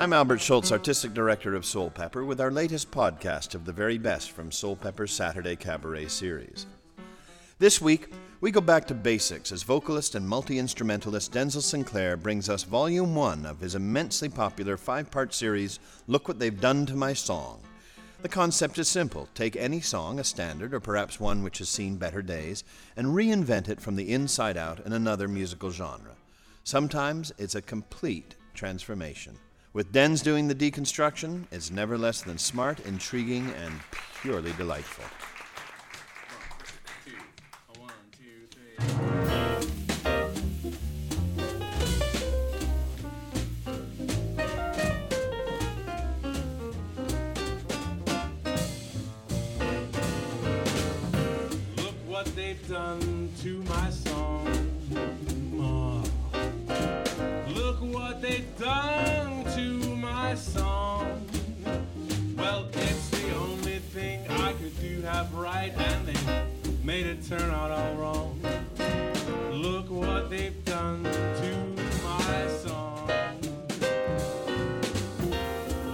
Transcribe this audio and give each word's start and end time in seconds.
I'm 0.00 0.12
Albert 0.12 0.40
Schultz, 0.40 0.70
Artistic 0.70 1.12
Director 1.12 1.56
of 1.56 1.64
Soulpepper, 1.64 2.24
with 2.24 2.40
our 2.40 2.52
latest 2.52 2.92
podcast 2.92 3.56
of 3.56 3.64
the 3.64 3.72
very 3.72 3.98
best 3.98 4.30
from 4.30 4.50
Soulpepper's 4.50 5.10
Saturday 5.10 5.56
Cabaret 5.56 6.06
series. 6.06 6.66
This 7.58 7.80
week, 7.80 8.12
we 8.40 8.52
go 8.52 8.60
back 8.60 8.86
to 8.86 8.94
basics 8.94 9.50
as 9.50 9.64
vocalist 9.64 10.14
and 10.14 10.28
multi 10.28 10.56
instrumentalist 10.60 11.32
Denzal 11.32 11.62
Sinclaire 11.62 12.16
brings 12.16 12.48
us 12.48 12.62
volume 12.62 13.16
one 13.16 13.44
of 13.44 13.58
his 13.58 13.74
immensely 13.74 14.28
popular 14.28 14.76
five 14.76 15.10
part 15.10 15.34
series, 15.34 15.80
Look 16.06 16.28
What 16.28 16.38
They've 16.38 16.60
Done 16.60 16.86
to 16.86 16.94
My 16.94 17.12
Song. 17.12 17.60
The 18.22 18.28
concept 18.28 18.78
is 18.78 18.86
simple 18.86 19.28
take 19.34 19.56
any 19.56 19.80
song, 19.80 20.20
a 20.20 20.24
standard, 20.24 20.74
or 20.74 20.78
perhaps 20.78 21.18
one 21.18 21.42
which 21.42 21.58
has 21.58 21.68
seen 21.68 21.96
better 21.96 22.22
days, 22.22 22.62
and 22.96 23.08
reinvent 23.08 23.68
it 23.68 23.80
from 23.80 23.96
the 23.96 24.12
inside 24.12 24.56
out 24.56 24.78
in 24.86 24.92
another 24.92 25.26
musical 25.26 25.72
genre. 25.72 26.14
Sometimes 26.62 27.32
it's 27.36 27.56
a 27.56 27.62
complete 27.62 28.36
transformation. 28.54 29.36
With 29.74 29.92
Denz 29.92 30.24
doing 30.24 30.48
the 30.48 30.54
deconstruction, 30.54 31.44
it's 31.52 31.70
never 31.70 31.98
less 31.98 32.22
than 32.22 32.38
smart, 32.38 32.80
intriguing, 32.86 33.52
and 33.62 33.74
purely 34.22 34.52
delightful. 34.54 35.04
Look 51.76 51.94
what 52.06 52.24
they've 52.34 52.68
done 52.68 53.30
to 53.42 53.62
my 53.64 53.90
song. 53.90 54.17
Turn 67.28 67.50
out 67.50 67.70
all 67.70 67.94
wrong. 67.96 68.40
Look 69.52 69.90
what 69.90 70.30
they've 70.30 70.64
done 70.64 71.02
to 71.02 71.82
my 72.02 72.48
song. 72.64 73.10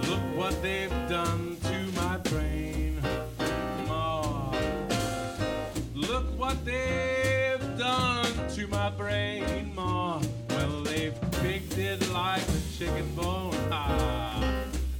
Look 0.07 0.21
what 0.37 0.61
they've 0.61 1.09
done 1.09 1.57
to 1.63 1.91
my 1.99 2.17
brain. 2.19 3.01
Oh. 3.89 4.57
Look 5.93 6.23
what 6.39 6.63
they've 6.63 7.77
done 7.77 8.31
to 8.55 8.67
my 8.67 8.89
brain, 8.91 9.73
Ma. 9.75 10.21
Well, 10.51 10.83
they've 10.83 11.19
picked 11.41 11.77
it 11.77 12.09
like 12.13 12.43
a 12.43 12.77
chicken 12.77 13.13
bone, 13.13 13.53
ah, 13.71 14.41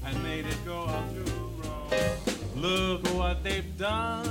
and 0.03 0.21
made 0.21 0.45
it 0.45 0.65
go 0.65 0.83
up 0.83 1.07
to 1.13 1.21
wrong. 1.61 1.91
Look 2.57 3.07
what 3.13 3.41
they've 3.41 3.77
done 3.77 4.24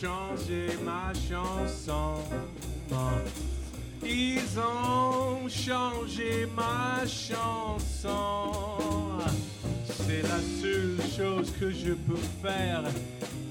changé 0.00 0.66
ma 0.82 1.12
chanson. 1.28 2.14
Ils 4.02 4.58
ont 4.58 5.48
changé 5.48 6.46
ma 6.56 7.06
chanson. 7.06 8.52
C'est 9.86 10.22
la 10.22 10.40
seule 10.60 10.98
chose 11.16 11.52
que 11.60 11.70
je 11.70 11.92
peux 11.92 12.24
faire 12.42 12.82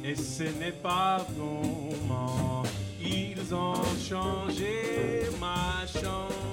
et 0.03 0.15
ce 0.15 0.43
n'est 0.59 0.71
pas 0.71 1.25
bon. 1.37 2.63
Ils 2.99 3.53
ont 3.53 3.83
changé 4.09 5.29
ma 5.39 5.85
chanson. 5.85 6.48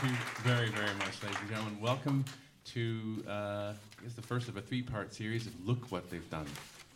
Thank 0.00 0.12
you 0.12 0.18
very, 0.44 0.68
very 0.68 0.94
much, 0.98 1.20
ladies 1.24 1.38
and 1.40 1.48
gentlemen. 1.50 1.80
Welcome 1.80 2.24
to, 2.66 3.24
uh, 3.26 3.32
I 3.72 4.02
guess, 4.04 4.14
the 4.14 4.22
first 4.22 4.46
of 4.46 4.56
a 4.56 4.60
three-part 4.60 5.12
series 5.12 5.48
of 5.48 5.66
Look 5.66 5.90
What 5.90 6.08
They've 6.08 6.30
Done 6.30 6.46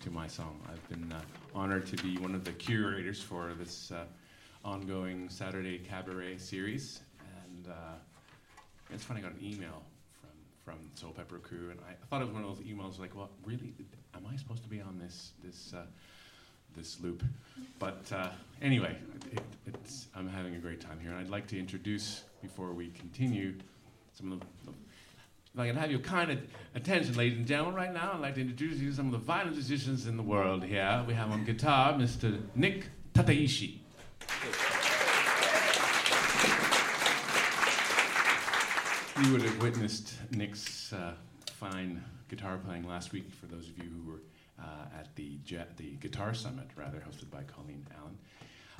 to 0.04 0.10
My 0.12 0.28
Song. 0.28 0.60
I've 0.70 0.88
been 0.88 1.10
uh, 1.10 1.20
honored 1.52 1.84
to 1.86 1.96
be 1.96 2.16
one 2.18 2.32
of 2.32 2.44
the 2.44 2.52
curators 2.52 3.20
for 3.20 3.54
this 3.58 3.90
uh, 3.90 4.04
ongoing 4.64 5.28
Saturday 5.30 5.78
Cabaret 5.78 6.38
series. 6.38 7.00
And 7.44 7.72
uh, 7.72 7.96
it's 8.94 9.02
funny, 9.02 9.18
I 9.18 9.24
got 9.24 9.32
an 9.32 9.44
email 9.44 9.82
from, 10.20 10.76
from 10.76 10.78
Soulpepper 10.96 11.42
Crew, 11.42 11.70
and 11.72 11.80
I, 11.80 11.94
I 11.94 12.06
thought 12.08 12.22
it 12.22 12.26
was 12.26 12.34
one 12.34 12.44
of 12.44 12.56
those 12.56 12.64
emails 12.64 13.00
like, 13.00 13.16
well, 13.16 13.30
really, 13.44 13.74
am 14.14 14.28
I 14.32 14.36
supposed 14.36 14.62
to 14.62 14.68
be 14.68 14.80
on 14.80 15.00
this, 15.02 15.32
this, 15.42 15.74
uh, 15.74 15.86
this 16.74 16.98
loop? 17.00 17.22
But 17.78 18.10
uh, 18.12 18.28
anyway, 18.60 18.96
it, 19.32 19.42
I'm 20.14 20.28
having 20.28 20.54
a 20.54 20.58
great 20.58 20.80
time 20.80 20.98
here, 21.00 21.10
and 21.10 21.18
I'd 21.18 21.30
like 21.30 21.46
to 21.48 21.58
introduce, 21.58 22.22
before 22.40 22.72
we 22.72 22.90
continue, 22.90 23.54
some 24.14 24.32
of 24.32 24.40
the, 24.40 24.46
if 25.54 25.60
I 25.60 25.66
can 25.66 25.76
have 25.76 25.90
your 25.90 26.00
kind 26.00 26.30
of 26.30 26.38
attention, 26.74 27.14
ladies 27.14 27.38
and 27.38 27.46
gentlemen, 27.46 27.74
right 27.74 27.92
now, 27.92 28.12
I'd 28.14 28.20
like 28.20 28.34
to 28.36 28.40
introduce 28.40 28.78
you 28.78 28.90
to 28.90 28.96
some 28.96 29.06
of 29.06 29.12
the 29.12 29.26
finest 29.26 29.56
musicians 29.56 30.06
in 30.06 30.16
the 30.16 30.22
world 30.22 30.64
here. 30.64 31.04
We 31.06 31.14
have 31.14 31.30
on 31.30 31.44
guitar 31.44 31.92
Mr. 31.92 32.40
Nick 32.54 32.86
Tataishi. 33.14 33.78
You 39.22 39.32
would 39.32 39.42
have 39.42 39.60
witnessed 39.60 40.14
Nick's 40.30 40.92
uh, 40.92 41.12
fine 41.46 42.02
guitar 42.32 42.56
playing 42.56 42.88
last 42.88 43.12
week 43.12 43.30
for 43.30 43.44
those 43.44 43.68
of 43.68 43.76
you 43.76 43.84
who 43.84 44.10
were 44.10 44.22
uh, 44.58 44.98
at 44.98 45.14
the, 45.16 45.36
the 45.76 45.90
Guitar 46.00 46.32
Summit, 46.32 46.66
rather, 46.76 46.96
hosted 46.96 47.30
by 47.30 47.42
Colleen 47.42 47.86
Allen. 47.98 48.16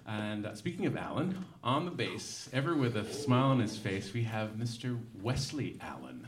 And 0.07 0.47
uh, 0.47 0.55
speaking 0.55 0.87
of 0.87 0.97
Allen, 0.97 1.45
on 1.63 1.85
the 1.85 1.91
bass, 1.91 2.49
ever 2.55 2.75
with 2.75 2.97
a 2.97 3.05
smile 3.13 3.51
on 3.51 3.61
his 3.61 3.77
face, 3.77 4.15
we 4.15 4.23
have 4.23 4.53
Mr. 4.53 4.99
Wesley 5.21 5.77
Allen. 5.83 6.27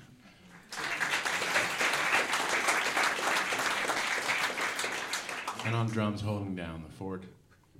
And 5.65 5.75
on 5.75 5.87
drums, 5.87 6.20
holding 6.20 6.55
down 6.55 6.85
the 6.87 6.93
fort, 6.93 7.25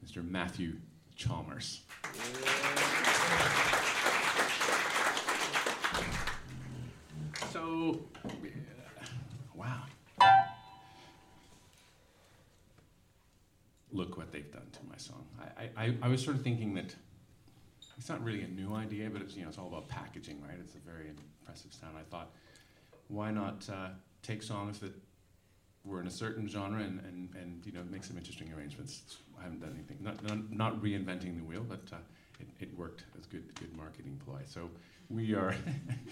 Mr. 0.03 0.27
Matthew 0.27 0.77
Chalmers. 1.17 1.83
So, 7.53 8.01
my 14.95 14.99
song. 14.99 15.27
I, 15.59 15.85
I, 15.87 15.95
I 16.03 16.09
was 16.09 16.23
sort 16.23 16.37
of 16.37 16.43
thinking 16.43 16.75
that 16.75 16.95
it's 17.99 18.09
not 18.09 18.23
really 18.23 18.43
a 18.43 18.49
new 18.49 18.75
idea, 18.75 19.11
but 19.11 19.23
it's, 19.23 19.35
you 19.35 19.43
know, 19.43 19.49
it's 19.49 19.59
all 19.59 19.67
about 19.67 19.89
packaging, 19.89 20.41
right? 20.41 20.57
It's 20.61 20.75
a 20.75 20.79
very 20.79 21.09
impressive 21.09 21.73
sound. 21.73 21.97
I 21.99 22.03
thought, 22.11 22.31
why 23.09 23.31
not 23.31 23.69
uh, 23.69 23.89
take 24.23 24.43
songs 24.43 24.79
that 24.81 24.93
were 25.85 26.01
in 26.01 26.07
a 26.07 26.11
certain 26.11 26.49
genre 26.49 26.83
and, 26.83 27.01
and, 27.01 27.29
and 27.35 27.67
you 27.67 27.73
know 27.73 27.83
make 27.91 28.05
some 28.05 28.17
interesting 28.17 28.53
arrangements. 28.57 29.19
I 29.39 29.43
haven't 29.43 29.61
done 29.61 29.75
anything, 29.75 29.99
not, 30.01 30.23
not, 30.23 30.53
not 30.53 30.83
reinventing 30.83 31.37
the 31.37 31.45
wheel, 31.45 31.65
but 31.69 31.83
uh, 31.93 31.97
it, 32.41 32.47
it 32.61 32.79
worked 32.79 33.05
as 33.19 33.27
good 33.27 33.55
good 33.57 33.77
marketing 33.77 34.21
ploy. 34.25 34.41
So 34.47 34.71
we 35.11 35.35
are 35.35 35.55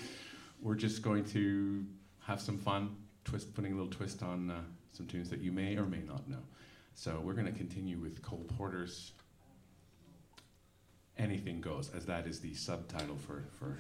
we're 0.62 0.74
just 0.74 1.02
going 1.02 1.24
to 1.26 1.86
have 2.26 2.40
some 2.40 2.58
fun, 2.58 2.96
twist 3.24 3.54
putting 3.54 3.72
a 3.72 3.76
little 3.76 3.90
twist 3.90 4.22
on 4.22 4.50
uh, 4.50 4.60
some 4.92 5.06
tunes 5.06 5.30
that 5.30 5.40
you 5.40 5.52
may 5.52 5.76
or 5.76 5.86
may 5.86 6.02
not 6.06 6.28
know. 6.28 6.42
So 6.94 7.20
we're 7.22 7.32
going 7.32 7.46
to 7.46 7.52
continue 7.52 7.98
with 7.98 8.22
Cole 8.22 8.46
Porter's 8.56 9.12
"Anything 11.18 11.60
Goes," 11.60 11.90
as 11.94 12.06
that 12.06 12.26
is 12.26 12.40
the 12.40 12.54
subtitle 12.54 13.16
for 13.16 13.44
for 13.58 13.78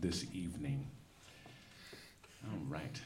this 0.00 0.26
evening. 0.32 0.86
All 2.44 2.58
right. 2.68 3.00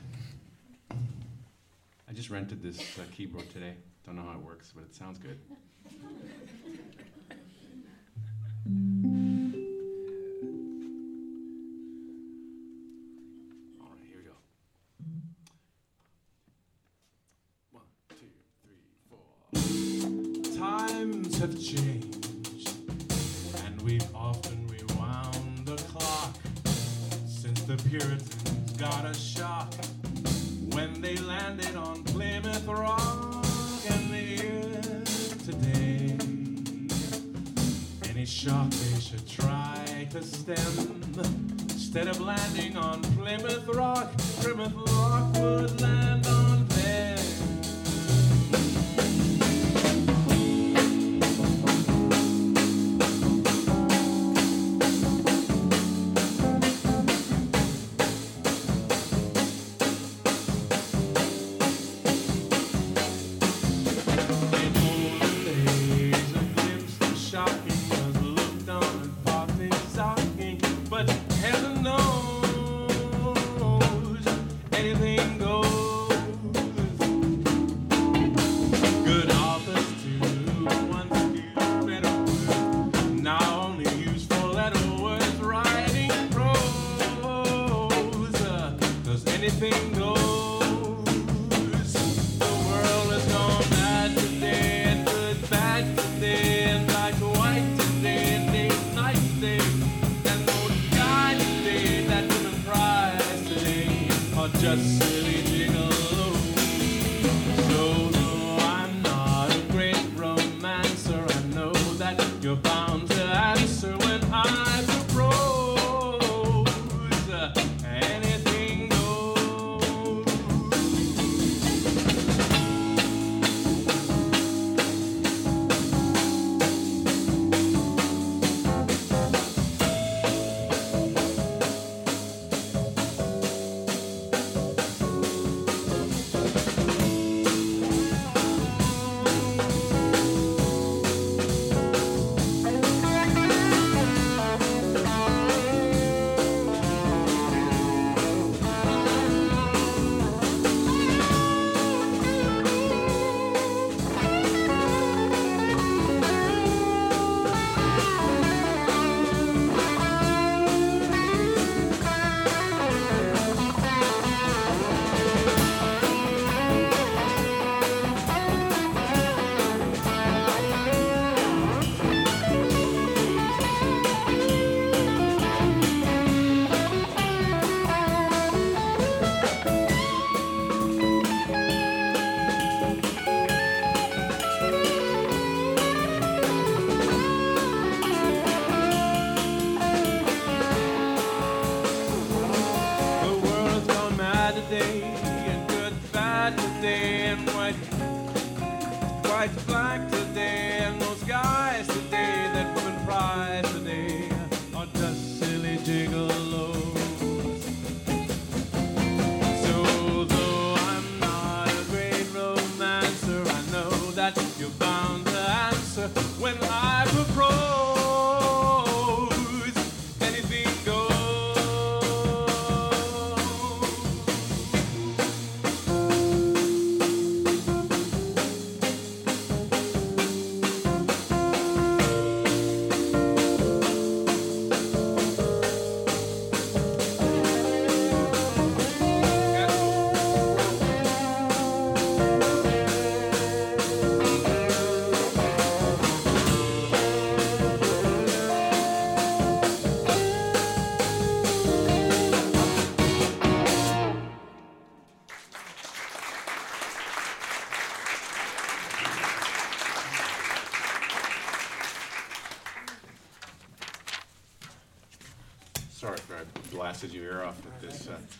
I 0.90 2.12
just 2.12 2.30
rented 2.30 2.62
this 2.62 2.98
uh, 2.98 3.02
keyboard 3.12 3.50
today. 3.50 3.74
Don't 4.06 4.16
know 4.16 4.22
how 4.22 4.38
it 4.38 4.44
works, 4.44 4.72
but 4.74 4.84
it 4.84 4.94
sounds 4.94 5.18
good. 5.18 5.38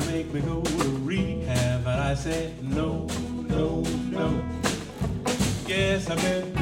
to 0.00 0.10
make 0.12 0.32
me 0.32 0.40
go 0.40 0.62
to 0.62 0.88
rehab. 0.98 1.80
And 1.80 2.00
I 2.00 2.14
said, 2.14 2.62
no, 2.62 3.06
no, 3.48 3.82
no. 4.10 4.44
Yes, 5.66 6.10
I've 6.10 6.20
been 6.22 6.57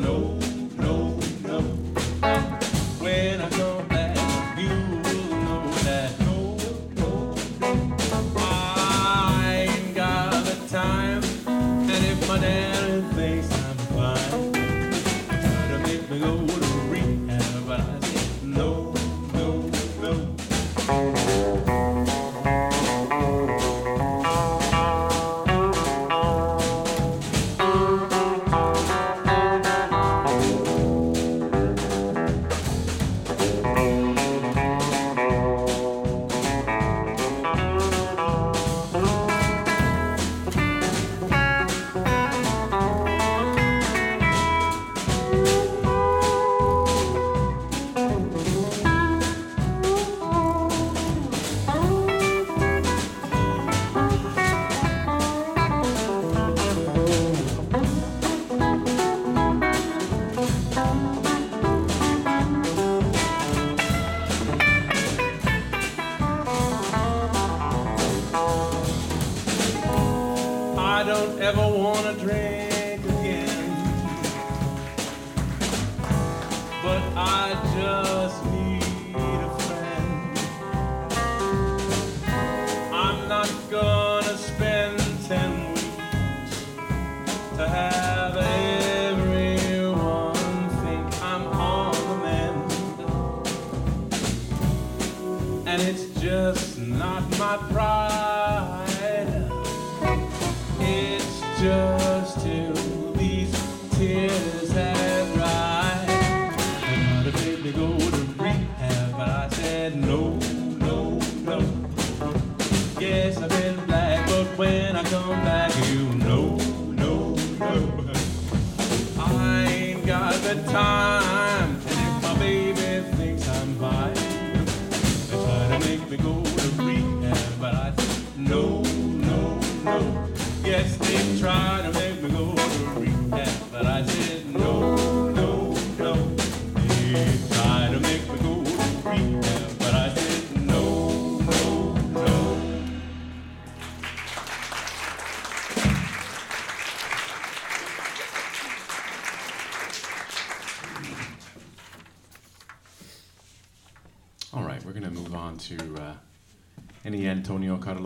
know. 0.00 0.39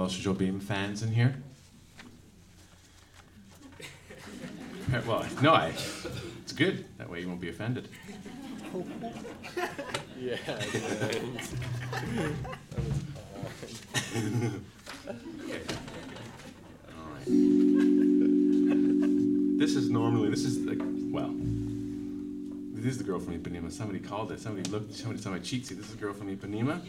Carlos 0.04 0.20
Jobim 0.20 0.62
fans 0.62 1.02
in 1.02 1.10
here? 1.12 1.34
well, 5.06 5.24
no, 5.40 5.54
I, 5.54 5.68
it's 6.42 6.52
good. 6.52 6.84
That 6.98 7.08
way 7.08 7.22
you 7.22 7.28
won't 7.28 7.40
be 7.40 7.48
offended. 7.48 7.88
Yeah. 10.20 10.36
All 10.48 10.54
right. 17.10 17.26
This 19.58 19.74
is 19.74 19.90
normally 19.90 20.30
this 20.30 20.44
is 20.44 20.58
like 20.58 20.78
well. 21.10 21.34
This 22.74 22.92
is 22.92 22.98
the 22.98 23.04
girl 23.04 23.18
from 23.18 23.38
Ipanema. 23.38 23.72
Somebody 23.72 23.98
called 23.98 24.30
it. 24.32 24.40
Somebody 24.40 24.70
looked. 24.70 24.94
Somebody 24.94 25.20
saw 25.20 25.30
my 25.30 25.40
cheat 25.40 25.66
sheet. 25.66 25.76
This 25.76 25.86
is 25.86 25.96
the 25.96 26.00
girl 26.00 26.14
from 26.14 26.34
Ipanema. 26.34 26.80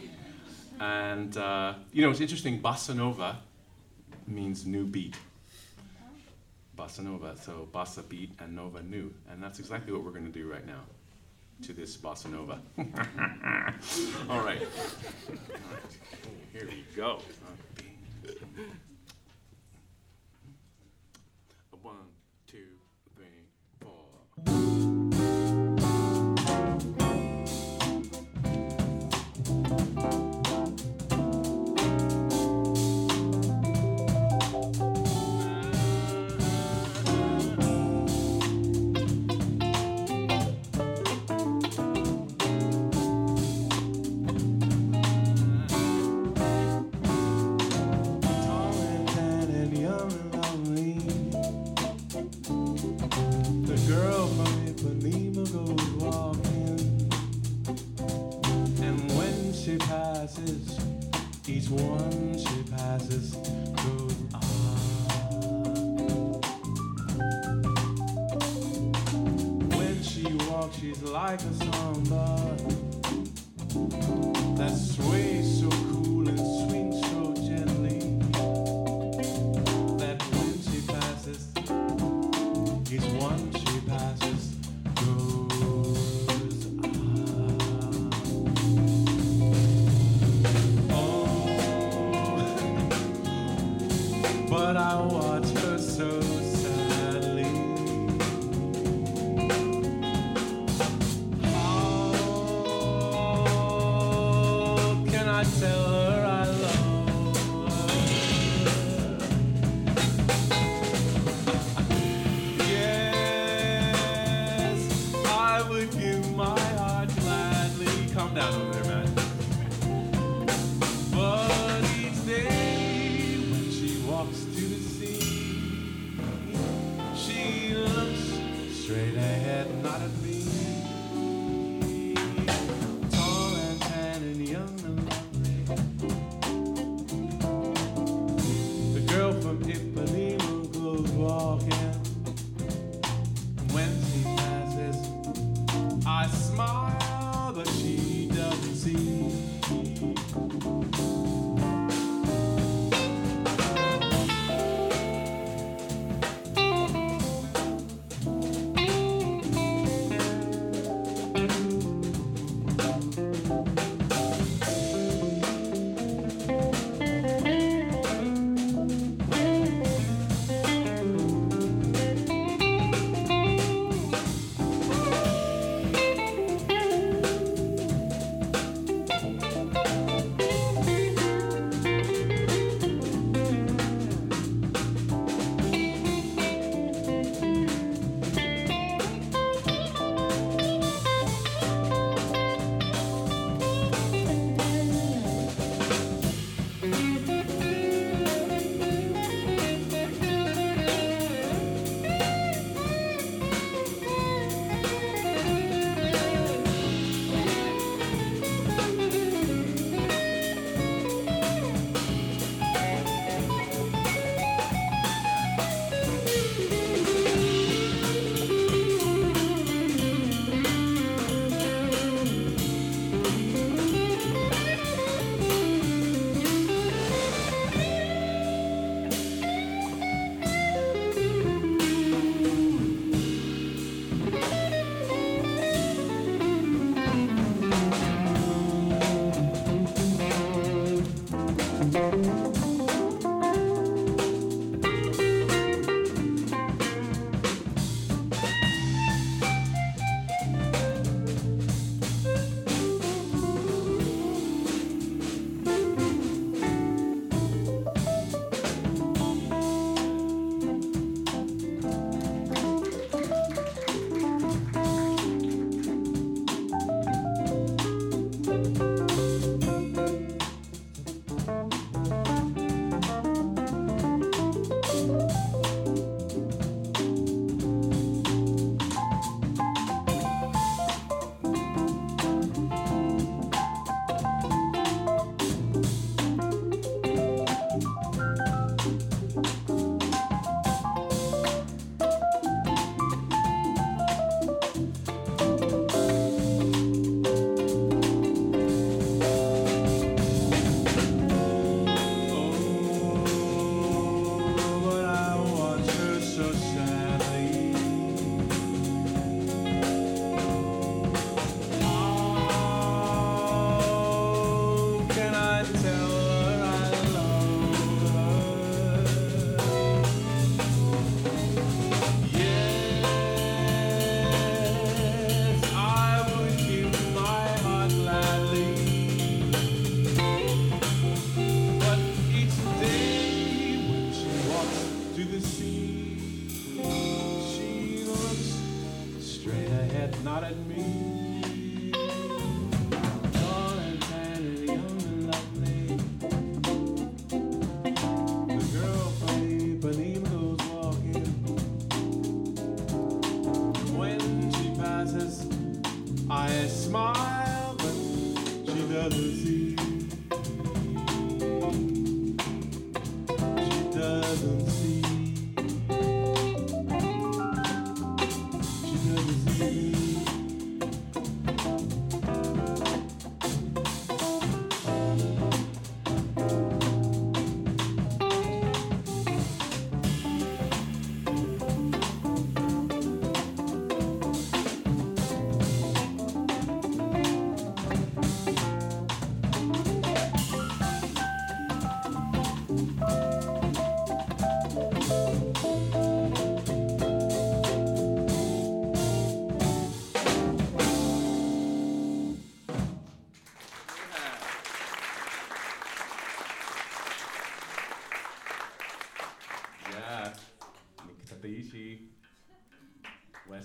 And 0.80 1.36
uh, 1.38 1.76
you 1.92 2.02
know 2.02 2.12
it's 2.12 2.22
interesting. 2.22 2.62
Bossa 2.62 2.96
nova 2.96 3.40
means 4.28 4.66
new 4.66 4.86
beat. 4.86 5.16
Bossa 6.78 7.00
nova. 7.04 7.38
So 7.38 7.68
bossa 7.74 8.08
beat 8.08 8.32
and 8.40 8.56
nova 8.56 8.82
new, 8.84 9.14
and 9.32 9.42
that's 9.42 9.60
exactly 9.60 9.94
what 9.94 10.04
we're 10.04 10.12
going 10.12 10.32
to 10.32 10.32
do 10.32 10.50
right 10.52 10.66
now 10.66 10.82
to 11.64 11.74
this 11.74 11.96
bossa 11.98 12.30
nova. 12.30 12.60
All 12.78 12.86
right. 12.86 12.92
All 14.30 14.42
right. 14.42 14.62
Here 16.52 16.68
we 16.68 16.86
go. 16.96 17.22
One, 21.82 21.96
two, 22.48 22.66
three, 23.16 23.46
four. 23.80 25.05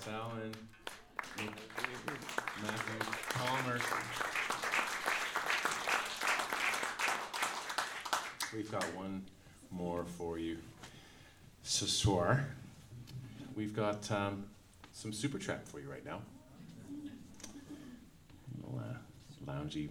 Marcel 0.01 0.33
and 0.43 0.57
Matthew 2.62 2.99
Palmer. 3.31 3.79
We've 8.55 8.71
got 8.71 8.85
one 8.97 9.25
more 9.71 10.05
for 10.05 10.38
you. 10.38 10.59
Ce 11.62 11.88
soir, 11.88 12.45
we've 13.57 13.75
got 13.75 14.11
um, 14.11 14.45
some 14.93 15.12
super 15.12 15.38
trap 15.38 15.66
for 15.66 15.81
you 15.81 15.88
right 15.88 16.05
now. 16.05 16.21
Little 18.57 18.81
uh, 18.81 19.51
loungy, 19.51 19.88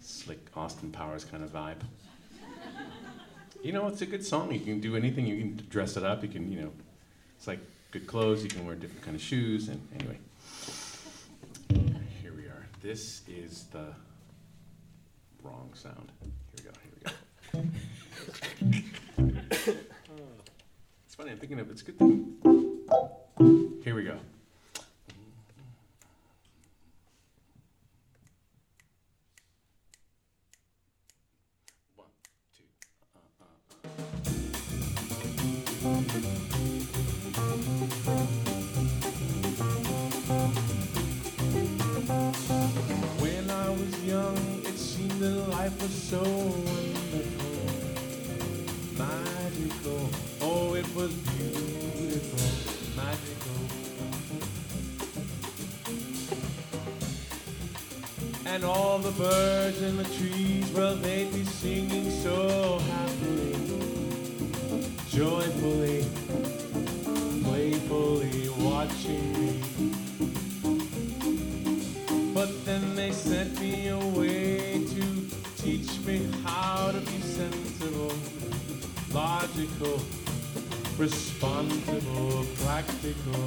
slick 0.00 0.46
Austin 0.56 0.90
Powers 0.90 1.24
kind 1.24 1.42
of 1.42 1.52
vibe. 1.52 1.80
You 3.62 3.70
know, 3.70 3.86
it's 3.86 4.02
a 4.02 4.06
good 4.06 4.26
song. 4.26 4.52
You 4.52 4.58
can 4.58 4.80
do 4.80 4.96
anything. 4.96 5.24
You 5.24 5.38
can 5.38 5.66
dress 5.70 5.96
it 5.96 6.02
up. 6.02 6.24
You 6.24 6.28
can, 6.28 6.50
you 6.50 6.62
know, 6.62 6.72
it's 7.36 7.46
like 7.46 7.60
good 7.92 8.08
clothes. 8.08 8.42
You 8.42 8.48
can 8.50 8.66
wear 8.66 8.74
different 8.74 9.04
kind 9.04 9.14
of 9.14 9.22
shoes. 9.22 9.68
And 9.68 9.80
anyway, 9.94 10.18
here 12.20 12.32
we 12.36 12.46
are. 12.46 12.66
This 12.80 13.22
is 13.28 13.66
the 13.70 13.86
wrong 15.44 15.70
sound. 15.74 16.10
Here 16.56 16.72
we 17.54 17.60
go. 17.62 17.62
Here 17.62 17.62
we 18.64 18.80
go. 18.80 19.70
it's 21.06 21.14
funny. 21.14 21.30
I'm 21.30 21.38
thinking 21.38 21.60
of 21.60 21.70
it's 21.70 21.82
good 21.82 21.98
thing. 22.00 22.34
Here 23.84 23.94
we 23.94 24.02
go. 24.02 24.18
When 43.18 43.50
I 43.50 43.70
was 43.70 44.04
young, 44.04 44.36
it 44.64 44.78
seemed 44.78 45.18
that 45.20 45.48
life 45.48 45.82
was 45.82 45.90
so 45.90 46.22
wonderful, 46.22 47.66
magical. 48.96 50.10
Oh, 50.40 50.74
it 50.74 50.86
was 50.94 51.12
beautiful, 51.12 52.48
magical. 52.96 53.58
And 58.46 58.64
all 58.64 58.98
the 58.98 59.12
birds 59.12 59.80
in 59.82 59.96
the 59.96 60.04
trees, 60.04 60.70
well, 60.70 60.94
they'd 60.96 61.32
be 61.32 61.44
singing 61.44 62.10
so 62.10 62.78
happily, 62.78 63.56
joyfully, 65.08 66.04
watching 68.58 69.32
me. 69.40 69.52
But 72.34 72.64
then 72.64 72.94
they 72.94 73.12
sent 73.12 73.60
me 73.60 73.88
away 73.88 74.84
to 74.94 75.04
teach 75.58 75.90
me 76.06 76.26
how 76.44 76.90
to 76.92 77.00
be 77.00 77.20
sensible, 77.20 78.12
logical, 79.12 80.00
responsible, 80.98 82.46
practical. 82.64 83.46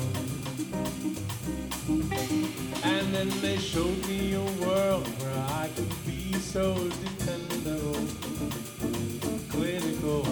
And 2.83 3.13
then 3.13 3.29
they 3.41 3.57
showed 3.57 4.07
me 4.07 4.33
a 4.33 4.45
world 4.63 5.07
where 5.21 5.39
I 5.63 5.69
could 5.75 5.93
be 6.05 6.33
so 6.33 6.73
dependable, 7.05 7.99
clinical, 9.49 10.25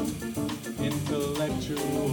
intellectual, 0.80 2.13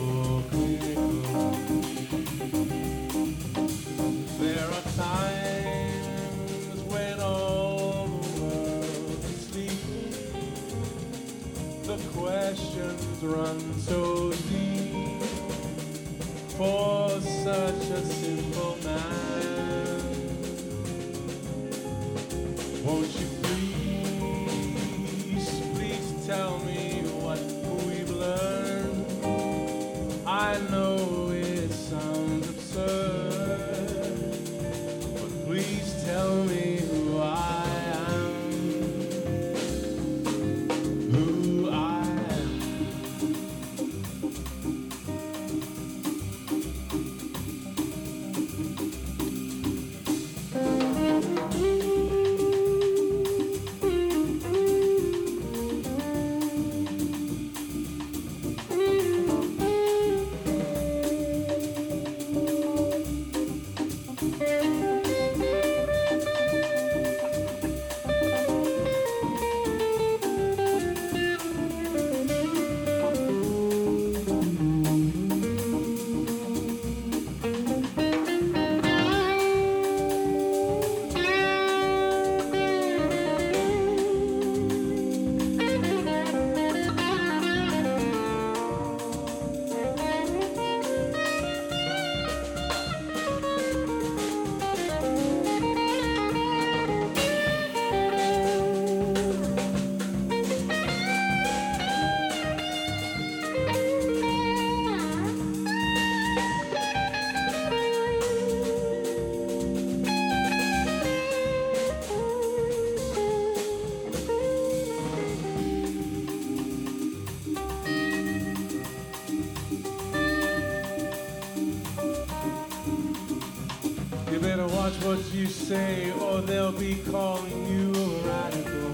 You 124.30 124.38
better 124.38 124.66
watch 124.68 124.94
what 125.02 125.18
you 125.34 125.46
say, 125.46 126.12
or 126.20 126.40
they'll 126.40 126.70
be 126.70 127.02
calling 127.10 127.66
you 127.66 127.90
a 127.92 128.06
radical, 128.28 128.90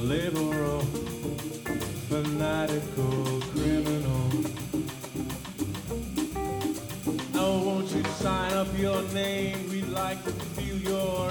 liberal, 0.00 0.80
fanatical, 2.08 3.40
criminal. 3.52 4.30
Oh, 7.34 7.62
won't 7.62 7.90
you 7.90 8.02
sign 8.04 8.54
up 8.54 8.68
your 8.78 9.02
name? 9.12 9.68
We'd 9.68 9.88
like 9.88 10.24
to 10.24 10.32
feel 10.32 10.78
you're 10.78 11.30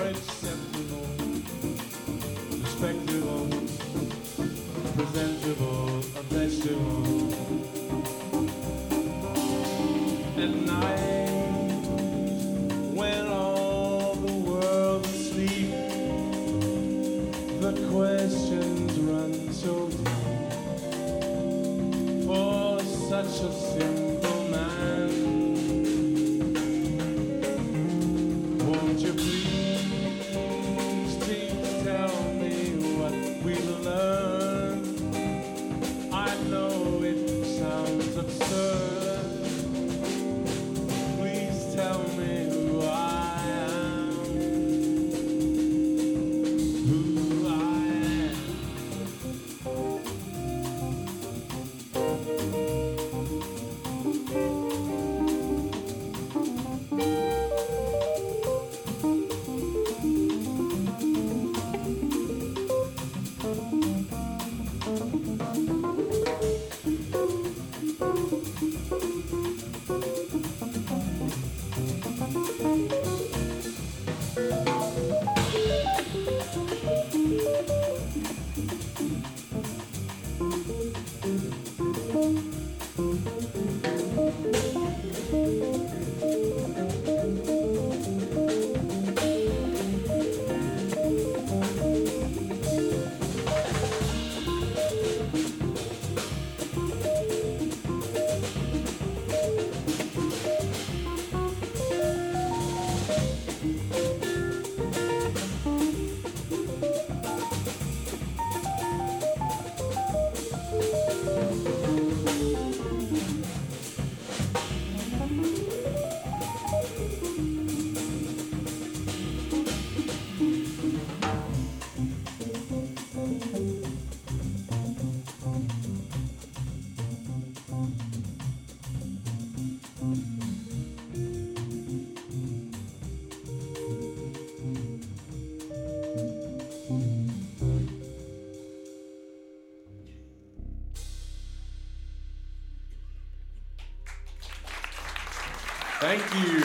Thank 146.15 146.47
you. 146.47 146.59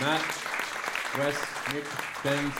Matt, 0.00 0.24
Wes, 1.16 1.36
Nick, 1.72 1.84
Ben. 2.24 2.52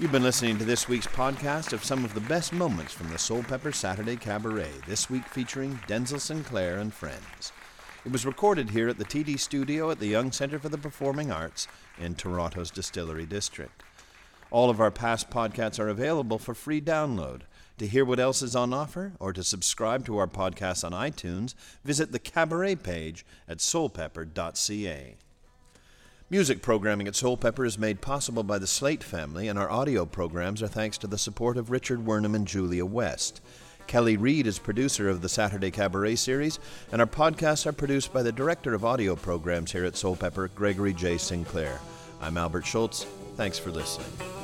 You've 0.00 0.10
been 0.10 0.22
listening 0.22 0.56
to 0.56 0.64
this 0.64 0.88
week's 0.88 1.06
podcast 1.06 1.74
of 1.74 1.84
some 1.84 2.06
of 2.06 2.14
the 2.14 2.20
best 2.20 2.54
moments 2.54 2.94
from 2.94 3.10
the 3.10 3.16
Soulpepper 3.16 3.74
Saturday 3.74 4.16
Cabaret, 4.16 4.72
this 4.86 5.10
week 5.10 5.26
featuring 5.26 5.78
Denzal 5.86 6.20
Sinclaire 6.20 6.78
and 6.78 6.94
friends. 6.94 7.52
It 8.06 8.12
was 8.12 8.24
recorded 8.24 8.70
here 8.70 8.88
at 8.88 8.96
the 8.96 9.04
TD 9.04 9.38
Studio 9.38 9.90
at 9.90 10.00
the 10.00 10.06
Young 10.06 10.32
Center 10.32 10.58
for 10.58 10.70
the 10.70 10.78
Performing 10.78 11.30
Arts 11.30 11.68
in 11.98 12.14
Toronto's 12.14 12.70
Distillery 12.70 13.26
District. 13.26 13.82
All 14.50 14.70
of 14.70 14.80
our 14.80 14.90
past 14.90 15.30
podcasts 15.30 15.78
are 15.78 15.88
available 15.88 16.38
for 16.38 16.54
free 16.54 16.80
download. 16.80 17.42
To 17.78 17.86
hear 17.86 18.04
what 18.04 18.18
else 18.18 18.42
is 18.42 18.56
on 18.56 18.72
offer 18.72 19.12
or 19.20 19.32
to 19.32 19.44
subscribe 19.44 20.04
to 20.06 20.16
our 20.18 20.26
podcasts 20.26 20.84
on 20.84 20.92
iTunes, 20.92 21.54
visit 21.84 22.12
the 22.12 22.18
Cabaret 22.18 22.76
page 22.76 23.24
at 23.46 23.58
soulpepper.ca. 23.58 25.16
Music 26.30 26.60
programming 26.60 27.08
at 27.08 27.14
Soulpepper 27.14 27.66
is 27.66 27.78
made 27.78 28.02
possible 28.02 28.42
by 28.42 28.58
the 28.58 28.66
Slaight 28.66 29.02
family, 29.02 29.48
and 29.48 29.58
our 29.58 29.70
audio 29.70 30.04
programs 30.04 30.62
are 30.62 30.68
thanks 30.68 30.98
to 30.98 31.06
the 31.06 31.16
support 31.16 31.56
of 31.56 31.70
Richard 31.70 32.04
Wernham 32.04 32.34
and 32.34 32.46
Julia 32.46 32.84
West. 32.84 33.40
Kelly 33.86 34.18
Reed 34.18 34.46
is 34.46 34.58
producer 34.58 35.08
of 35.08 35.22
the 35.22 35.28
Saturday 35.30 35.70
Cabaret 35.70 36.16
series, 36.16 36.58
and 36.92 37.00
our 37.00 37.06
podcasts 37.06 37.64
are 37.64 37.72
produced 37.72 38.12
by 38.12 38.22
the 38.22 38.32
director 38.32 38.74
of 38.74 38.84
audio 38.84 39.16
programs 39.16 39.72
here 39.72 39.86
at 39.86 39.94
Soulpepper, 39.94 40.50
Gregory 40.54 40.92
J. 40.92 41.16
Sinclair. 41.16 41.80
I'm 42.20 42.36
Albert 42.36 42.66
Schultz. 42.66 43.06
Thanks 43.36 43.58
for 43.58 43.70
listening. 43.70 44.37